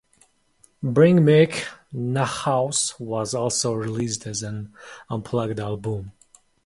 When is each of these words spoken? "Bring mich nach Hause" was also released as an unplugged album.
"Bring 0.81 1.23
mich 1.23 1.63
nach 1.91 2.43
Hause" 2.45 2.95
was 2.97 3.35
also 3.35 3.73
released 3.75 4.25
as 4.25 4.41
an 4.41 4.73
unplugged 5.11 5.59
album. 5.59 6.11